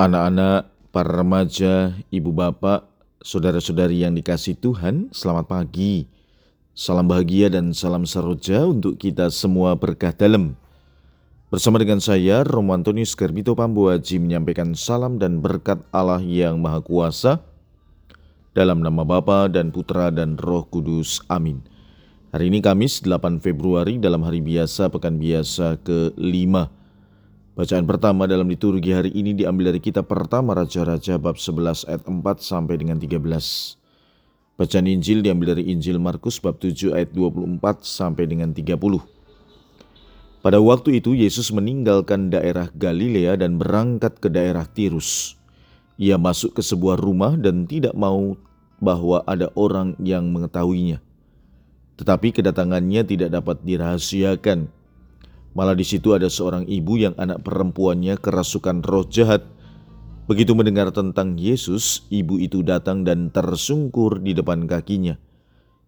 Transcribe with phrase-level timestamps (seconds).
[0.00, 2.88] Anak-anak, para remaja, ibu bapak,
[3.20, 6.08] saudara-saudari yang dikasih Tuhan, selamat pagi.
[6.72, 10.56] Salam bahagia dan salam saroja untuk kita semua berkah dalam.
[11.52, 17.44] Bersama dengan saya, Romo Antonius Garbito Pambuaji menyampaikan salam dan berkat Allah yang Maha Kuasa
[18.56, 21.20] dalam nama Bapa dan Putra dan Roh Kudus.
[21.28, 21.60] Amin.
[22.32, 26.79] Hari ini Kamis 8 Februari dalam hari biasa pekan biasa ke-5
[27.50, 32.22] Bacaan pertama dalam liturgi hari ini diambil dari kitab pertama Raja-Raja bab 11 ayat 4
[32.38, 33.18] sampai dengan 13.
[34.54, 38.78] Bacaan Injil diambil dari Injil Markus bab 7 ayat 24 sampai dengan 30.
[40.46, 45.34] Pada waktu itu Yesus meninggalkan daerah Galilea dan berangkat ke daerah Tirus.
[45.98, 48.38] Ia masuk ke sebuah rumah dan tidak mau
[48.78, 51.02] bahwa ada orang yang mengetahuinya.
[51.98, 54.79] Tetapi kedatangannya tidak dapat dirahasiakan
[55.50, 59.42] Malah di situ ada seorang ibu yang anak perempuannya kerasukan roh jahat.
[60.30, 65.18] Begitu mendengar tentang Yesus, ibu itu datang dan tersungkur di depan kakinya.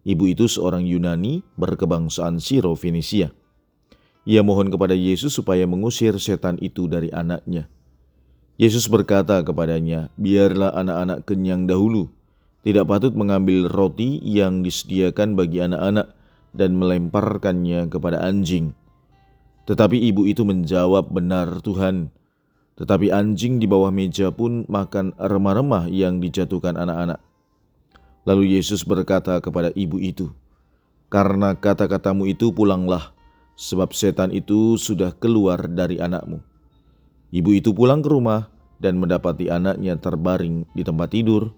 [0.03, 3.31] Ibu itu seorang Yunani berkebangsaan Siro Fenisia.
[4.27, 7.71] Ia mohon kepada Yesus supaya mengusir setan itu dari anaknya.
[8.59, 12.11] Yesus berkata kepadanya, "Biarlah anak-anak kenyang dahulu.
[12.67, 16.11] Tidak patut mengambil roti yang disediakan bagi anak-anak
[16.51, 18.75] dan melemparkannya kepada anjing."
[19.63, 22.11] Tetapi ibu itu menjawab, "Benar, Tuhan."
[22.75, 27.21] Tetapi anjing di bawah meja pun makan remah-remah yang dijatuhkan anak-anak.
[28.27, 30.33] Lalu Yesus berkata kepada ibu itu,
[31.07, 33.13] "Karena kata-katamu itu pulanglah,
[33.55, 36.41] sebab setan itu sudah keluar dari anakmu."
[37.31, 38.49] Ibu itu pulang ke rumah
[38.81, 41.53] dan mendapati anaknya terbaring di tempat tidur,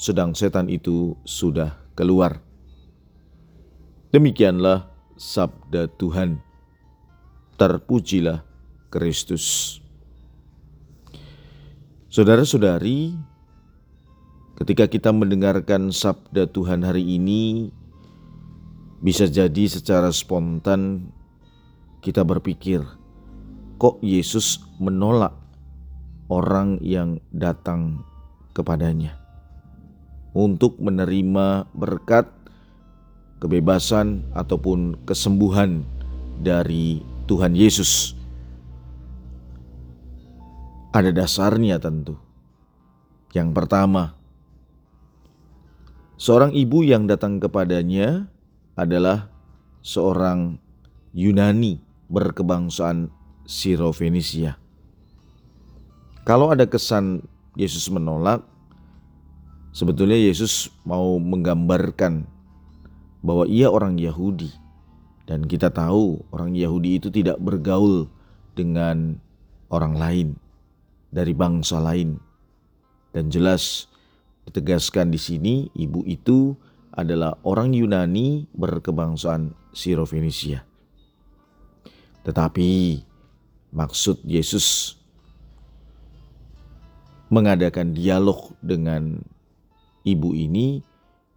[0.00, 2.40] sedang setan itu sudah keluar.
[4.10, 6.49] Demikianlah sabda Tuhan
[7.60, 8.40] terpujilah
[8.88, 9.76] Kristus.
[12.08, 13.12] Saudara-saudari,
[14.56, 17.68] ketika kita mendengarkan sabda Tuhan hari ini,
[19.04, 21.12] bisa jadi secara spontan
[22.00, 22.80] kita berpikir,
[23.76, 25.36] kok Yesus menolak
[26.32, 28.00] orang yang datang
[28.56, 29.20] kepadanya
[30.32, 32.24] untuk menerima berkat,
[33.36, 35.84] kebebasan, ataupun kesembuhan
[36.40, 38.18] dari Tuhan Yesus.
[40.90, 42.18] Ada dasarnya tentu.
[43.30, 44.18] Yang pertama,
[46.18, 48.26] seorang ibu yang datang kepadanya
[48.74, 49.30] adalah
[49.78, 50.58] seorang
[51.14, 51.78] Yunani
[52.10, 53.14] berkebangsaan
[53.46, 54.58] Sirofenisia.
[56.26, 57.22] Kalau ada kesan
[57.54, 58.42] Yesus menolak,
[59.70, 62.26] sebetulnya Yesus mau menggambarkan
[63.22, 64.50] bahwa ia orang Yahudi
[65.28, 68.08] dan kita tahu orang Yahudi itu tidak bergaul
[68.56, 69.18] dengan
[69.70, 70.28] orang lain
[71.10, 72.18] dari bangsa lain.
[73.10, 73.90] Dan jelas
[74.46, 76.54] ditegaskan di sini ibu itu
[76.94, 80.66] adalah orang Yunani berkebangsaan Sirofenisia.
[82.26, 83.00] Tetapi
[83.70, 84.98] maksud Yesus
[87.30, 89.22] mengadakan dialog dengan
[90.02, 90.82] ibu ini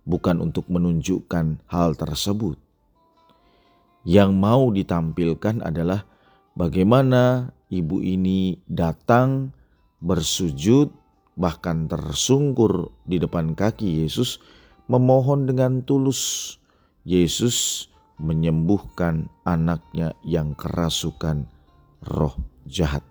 [0.04, 2.58] bukan untuk menunjukkan hal tersebut,
[4.04, 6.04] yang mau ditampilkan adalah
[6.60, 9.56] bagaimana ibu ini datang
[10.04, 10.92] bersujud
[11.34, 14.38] bahkan tersungkur di depan kaki Yesus
[14.92, 16.56] memohon dengan tulus
[17.08, 17.88] Yesus
[18.22, 21.50] menyembuhkan anaknya yang kerasukan
[22.06, 22.36] roh
[22.70, 23.02] jahat.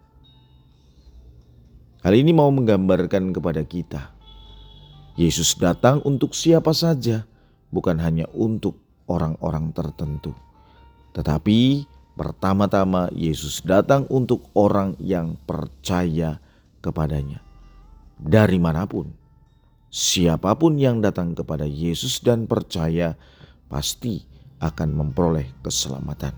[2.02, 4.10] Hal ini mau menggambarkan kepada kita.
[5.14, 7.28] Yesus datang untuk siapa saja,
[7.68, 10.32] bukan hanya untuk orang-orang tertentu.
[11.12, 11.84] Tetapi
[12.16, 16.40] pertama-tama Yesus datang untuk orang yang percaya
[16.80, 17.40] kepadanya.
[18.22, 19.12] Dari mana pun,
[19.88, 23.16] siapa pun yang datang kepada Yesus dan percaya
[23.68, 24.24] pasti
[24.62, 26.32] akan memperoleh keselamatan.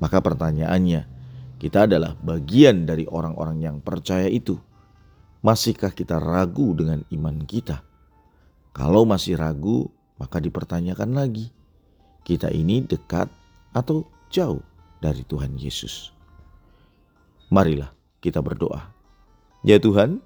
[0.00, 1.06] Maka pertanyaannya,
[1.60, 4.56] kita adalah bagian dari orang-orang yang percaya itu.
[5.40, 7.84] Masihkah kita ragu dengan iman kita?
[8.76, 9.88] Kalau masih ragu,
[10.20, 11.48] maka dipertanyakan lagi.
[12.20, 13.39] Kita ini dekat
[13.74, 14.62] atau jauh
[15.02, 16.14] dari Tuhan Yesus.
[17.50, 17.90] Marilah
[18.22, 18.92] kita berdoa.
[19.66, 20.22] Ya Tuhan,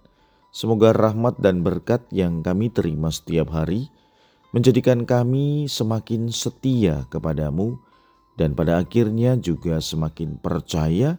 [0.53, 3.89] semoga rahmat dan berkat yang kami terima setiap hari
[4.55, 7.75] menjadikan kami semakin setia kepadamu
[8.39, 11.19] dan pada akhirnya juga semakin percaya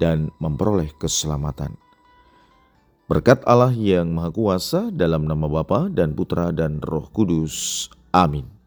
[0.00, 1.76] dan memperoleh keselamatan.
[3.10, 7.90] Berkat Allah yang Maha Kuasa dalam nama Bapa dan Putra dan Roh Kudus.
[8.14, 8.59] Amin.